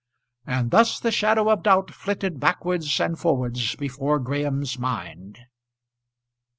[0.47, 5.37] And thus the shadow of doubt flitted backwards and forwards before Graham's mind.